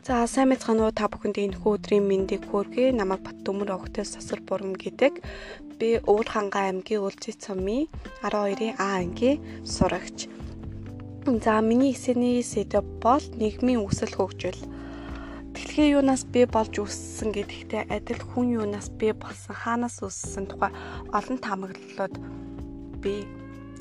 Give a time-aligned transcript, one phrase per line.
[0.00, 2.96] За сайн мэцхан уу та бүхэнд энэ өдрийн мэндийг хүргэе.
[2.96, 5.20] Намайг Бат Дөмөр өгтөл сасар бурам гэдэг.
[5.76, 7.84] Би Өвөр хангаа аймгийн Үлзий цомын
[8.24, 10.24] 12-ийн А ангийн сурагч.
[11.44, 14.56] За миний эсэний сэдв бол нийгмийн өсөл хөгжил.
[15.52, 20.72] Дэлхийн юунаас би болж өссөн гэдэгтээ адил хүн юунаас би болсон хаанаас өссөн тухай
[21.12, 22.14] олон таамаглалууд
[23.04, 23.28] би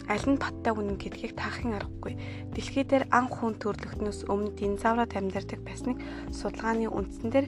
[0.09, 2.17] аль нь баттай үнэн гэдгийг таахын аргагүй.
[2.57, 6.01] Дэлхий дээр анх хүн төрлөختнөөс өмнө динозаврууд амьдардаг байсныг
[6.33, 7.47] судалгааны үндсэн дээр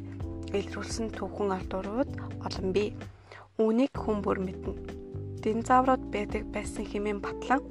[0.53, 2.11] илрүүлсэн түүхэн алдуурууд
[2.45, 2.93] олон бий.
[3.57, 4.77] Үүнийг хүн бүр мэднэ.
[5.41, 7.65] Динозаврууд байдаг байсан хэмээн батлан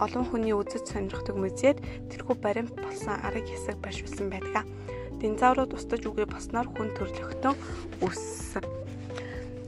[0.00, 4.64] олон хүний үзэж сонирхдаг музейд тэрхүү баримт болсон арга хэсэг башилсан байдаг.
[5.20, 7.54] Динозаврууд устж үгүй босноор хүн төрлөختөн
[8.00, 8.64] өссөн.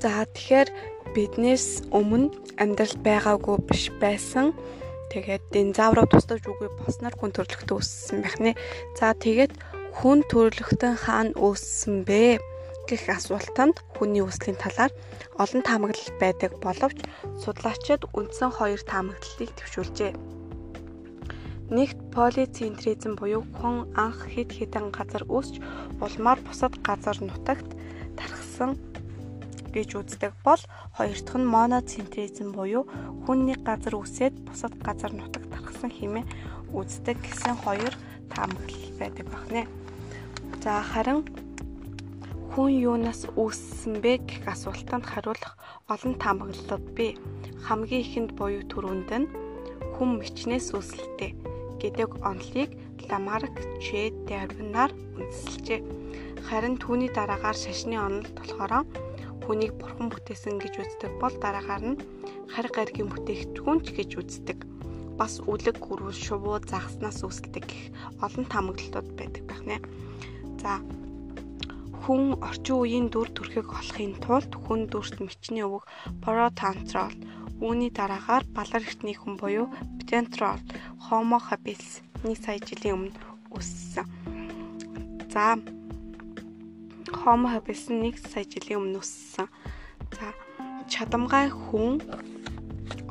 [0.00, 0.68] За тэгэхээр
[1.14, 4.56] биднээс өмнө амьдралд байгаагүй биш байсан.
[5.12, 8.56] Тэгээд динозаврууд тусдаж үгүй босноор хүн төрөлхтөн өссөн байх нэ.
[8.96, 9.52] За тэгээд
[9.92, 12.40] хүн төрөлхтөн хаана өссөн бэ
[12.88, 14.92] гэх асуултанд хүний өслийн талаар
[15.36, 16.98] олон таамаглал байдаг боловч
[17.44, 20.12] судлаачид үндсэн хоёр таамаглалыг төвшүүлжээ.
[21.72, 25.56] Нэгт полицентризм буюу хүн анх хэд хэдэн газар өсч
[26.04, 27.68] улмаар бусад газар нутагт
[28.18, 28.76] тархсан
[29.74, 30.62] гэж үздэг бол
[30.96, 32.84] хоёр дахь нь моноцентризм буюу
[33.24, 36.28] хүн нэг газар үсээд бусад газар нутаг тархсан хэмээн
[36.76, 37.92] үздэг гэсэн хоёр
[38.32, 39.64] таамаглал байдаг байна.
[40.62, 41.24] За харин
[42.52, 45.56] хүн юунаас үүссэн бэ гэх асуултанд хариулах
[45.88, 47.16] олон таамаглалууд бий.
[47.64, 49.30] Хамгийн ихэнд буюу түрүүнд нь
[49.96, 51.32] хүн мичнээс үүсэлтэй
[51.80, 52.70] гэдэг онолыг
[53.08, 54.12] Ламарк Ч.
[54.28, 55.80] Дарвинаар үндэслэжээ.
[56.46, 58.86] Харин түүний дараагаар шашны онол болохоор
[59.44, 62.00] хүнийг бурхан бүтээсэн гэж үздэг бол дараагаар нь
[62.52, 64.58] харь гаригийн бүтээгдэхүүн ч гэж үздэг.
[65.18, 67.84] Бас үлэг гөрвөл шувуу загснаас үүсэлдэг гэх
[68.24, 69.76] олон таамаглалтууд байдаг байх нэ.
[70.62, 70.80] За
[72.02, 75.86] хүн орчин үеийн дүр төрхийг олохын тулд хүн дүрт мичний өвөг
[76.24, 77.14] протантрол
[77.62, 79.70] үүний дараагаар балар эртний хүн буюу
[80.02, 80.58] петентрол
[81.06, 83.22] homo habilis нэг сая жилийн өмнө
[83.54, 84.06] өссөн.
[85.30, 85.54] За
[87.22, 89.46] Homo habilis нэг сая жилийн өмнө өссөн.
[90.18, 90.34] За
[90.90, 92.02] чадамгай хүн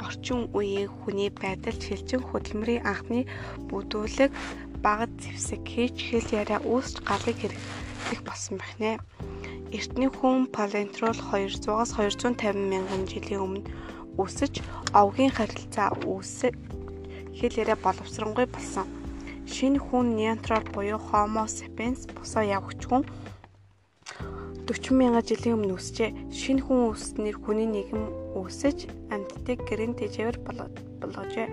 [0.04, 3.24] орчин үеийн хүний байдал шилжин хөдөлмөрийн анхны
[3.72, 4.36] бүдүүлэг
[4.84, 9.00] багад зэвсэг хийж хэл яриа үүсч галыг хэрэглэх болсон байна.
[9.72, 12.36] Эртний хүн палеонтрол 200-аас 250
[12.68, 13.72] мянган жилийн өмнө
[14.20, 14.60] өсөж
[14.92, 16.52] овгийн харилцаа үүсэг
[17.40, 18.84] хэл яриа боловсронгуй болсон.
[19.48, 23.08] Шинэ хүн неантрал буюу Homo sapiens босоо явагч хүн
[24.72, 26.32] 40 мянган жилийн өмнө үсжээ.
[26.32, 30.40] Шинэ хүн үснээр хүний нийгэм үсэж амьтдыг гэрэн тэжээвэр
[31.04, 31.52] болгожээ.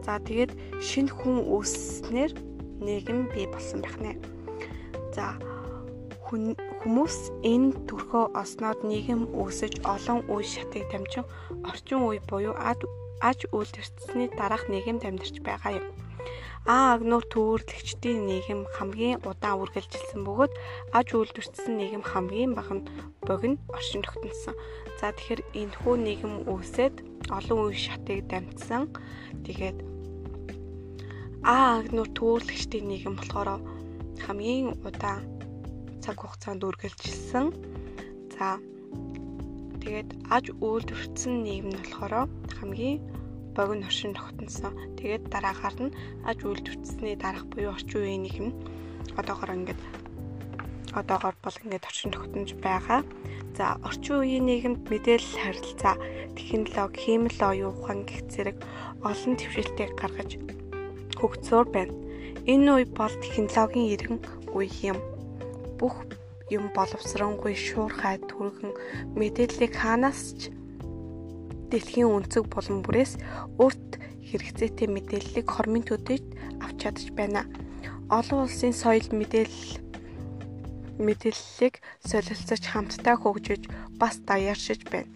[0.00, 2.32] За тэгээд шинэ хүн үснээр
[2.80, 4.16] нийгэм бий болсон байх нэ.
[5.12, 5.36] За
[6.24, 11.28] хүмүүс энэ төрхөө осноод нийгэм үүсэж олон үе шатыг дамжин
[11.60, 15.86] орчин үе буюу аж үйлдвэрчсэний дараах нийгэмд амьдарч байгаа юм.
[16.66, 20.52] А агнуур төвөрлөгчдийн нийгэм хамгийн удаан үргэлжилсэн бөгөөд
[20.98, 22.82] аж үйлдвэрчсэн нийгэм хамгийн бага
[23.22, 24.58] богино оршин тогтносон.
[24.98, 28.90] За тэгэхээр энэхүү нийгэм үүсээд олон үе шатыг дамжсан.
[29.46, 29.78] Тэгээд
[31.46, 33.62] А агнуур төвөрлөгчдийн нийгэм болохоор
[34.26, 35.22] хамгийн удаан
[36.02, 37.54] цаг хугацаанд үргэлжилсэн.
[38.34, 38.58] За
[39.78, 42.26] тэгээд аж үйлдвэрчсэн нийгэм нь болохоор
[42.58, 42.98] хамгийн
[43.56, 44.76] богино оршин тогтносон.
[45.00, 45.96] Тэгээд дараагаар нь
[46.28, 48.48] аж үйлдвэрчсэний дараах буюу орчин үеийн нийгэм
[49.16, 49.80] одоогоор ингээд
[50.92, 53.00] одоогоор бол ингээд оршин тогтнож байгаа.
[53.56, 55.96] За орчин үеийн нийгэмд мэдээлэл харилцаа,
[56.36, 58.56] технологи, хиймэл оюун ухаан гэх зэрэг
[59.00, 60.30] олон твшилтийг гаргаж
[61.16, 61.94] хөгжсөөр байна.
[62.44, 64.18] Энэ үе бол технологийн эргэн
[64.52, 64.98] үе юм.
[65.80, 66.04] Бүх
[66.52, 68.72] юм боловсронгуй шуурхай түргэн
[69.18, 70.40] мэдээллийг хаанаас ч
[71.70, 73.18] дэлхийн өнцөг болон бүрээс
[73.58, 76.26] урт хэрэгцээтэй мэдээллийг хормын төдийд
[76.64, 77.46] авч чадж байна.
[78.10, 79.82] Олон улсын соёл мэдээлэл
[80.98, 83.62] мэдээллийг солилцож хамтдаа хөгжиж
[84.00, 85.10] бас даяаршиж байна.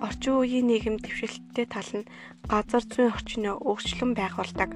[0.00, 2.08] Орчин үеийн нийгэм дэвшилттэй тал нь
[2.48, 4.70] газар зүйн орчноо өөрчлөн байгуулдаг.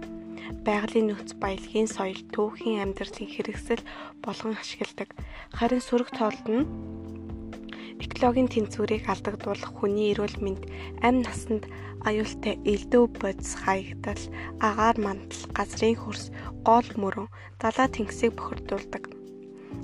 [0.67, 3.85] Байгалийн нөхц баялагын соёл, төвхийн амьдралын хэрэгсэл
[4.25, 5.15] болгон ашигладаг.
[5.56, 6.67] Харин сөрөг тоолд нь
[8.06, 10.62] экологийн тэнцвэрийг алдагдуулах хүний эрүүл мэнд
[11.05, 11.69] амь насанд
[12.08, 14.23] аюултай элдв бодис хаягдал
[14.69, 16.25] агаар мандал газрын хөрс
[16.64, 17.29] гол мөрөн
[17.61, 19.05] далаа тэнгисийг бохирдуулдаг.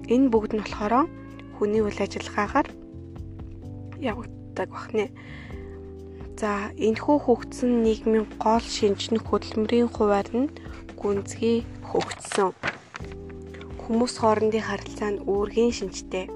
[0.08, 1.08] Энэ бүгд нь болохоор
[1.56, 2.68] хүний үйл ажиллагаагаар
[4.00, 5.12] явагддаг бахнэ.
[6.40, 10.52] За энэхүү хөгжсөн нийгмийн гол шинж нь хөдөлмөрийн хуваар нь
[11.00, 12.52] гүнзгий хөгжсөн.
[13.80, 16.28] Хүмүүс хоорондын харилцаа нь үүргийн шинжтэй.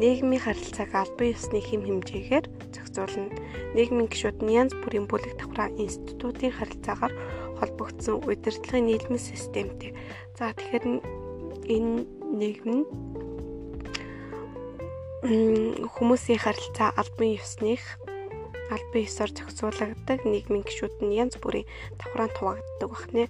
[0.00, 3.34] Нийгмийн харилцааг албан ёсны хэм хэмжээгээр зохицуулна.
[3.76, 7.14] Нийгмийн гишүүд нь янз бүрийн бүлэг давхраа институтын харилцаагаар
[7.58, 9.92] холбогдсон удирдлагын нийлмэл системтэй.
[10.38, 10.84] За тэгэхээр
[11.74, 12.06] энэ
[12.38, 12.84] нийгэм нь
[15.94, 17.82] хүмүүсийн харилцаа албан ёсных
[18.72, 21.68] албан ёсоор зохицуулагддаг нийгмийн гишүүд нь янз бүрийн
[22.00, 23.28] давхраанд хуваагддаг байна.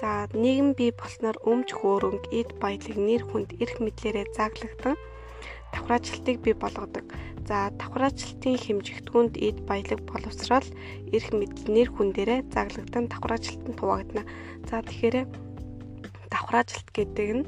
[0.00, 4.96] За нийгэм бий болсноор өмч хөөрөнг, эд баялаг, нэр хүнд, эрх мэдлэрээ зааглагдан
[5.74, 7.04] давхраачлалтыг бий болгодог.
[7.44, 10.64] За давхраачлалтын хэмжигдэхүүнд эд баялаг боловсрал,
[11.12, 14.24] эрх мэдэл, нэр хүн дээрээ зааглагдан давхраачлалтанд хуваагдана.
[14.70, 15.28] За тэгэхээр
[16.32, 17.44] давхраачлалт гэдэг нь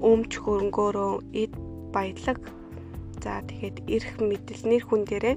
[0.00, 1.12] өмч хөрөнгөөрөө
[1.42, 1.52] эд
[1.92, 2.40] баялаг
[3.22, 5.36] за тэгээд эрх мэдэл нэр хүн дээрээ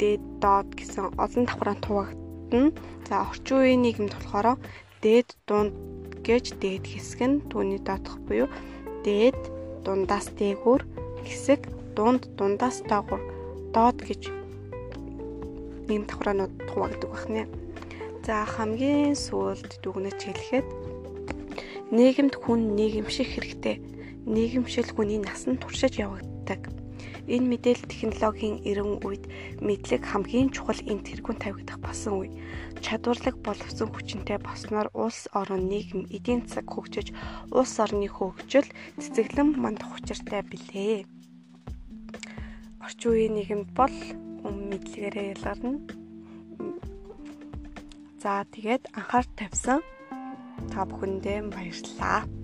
[0.00, 2.72] дээд доод гэсэн олон давхраанд хуваагдана.
[3.08, 4.56] За орчин үеийн нийгэмд болохоор
[5.04, 5.76] дээд дунд
[6.24, 8.48] гэж дээд хэсэг нь түүний доотх буюу
[9.04, 9.38] дээд
[9.84, 10.82] дундаас дээгүүр
[11.28, 11.60] хэсэг
[11.96, 13.22] дунд дундаас доогуур
[13.74, 14.22] доод гэж
[15.88, 17.44] нэм давхраанууд хуваагддаг байна.
[18.24, 20.68] За хамгийн сүүлд дүгнэж хэлэхэд
[21.92, 23.76] нийгэмд хүн нийгэмших хэрэгтэй.
[24.24, 26.83] Нийгэмшил хүний насан туршиж явагддаг.
[27.24, 29.24] Энэ мэдээлэл технологийн эрен үед
[29.64, 32.30] мэдлэг хамгийн чухал энд тэргуун тавигдах басан үе.
[32.84, 37.16] Чадварлаг боловсон хүчинтэй босноор улс орон нийгэм эдийн засаг хөгжиж
[37.48, 38.68] улс орны хөгжил
[39.00, 41.08] цэцэглэн мандах учиртай билээ.
[42.84, 43.96] Орчин үеийн нийгэмд бол
[44.44, 45.80] хүн мэдлэгээрээ ялгарна.
[48.20, 49.80] За тэгээд анхаарал тавьсан
[50.68, 52.43] та бүхэндээ баярлалаа.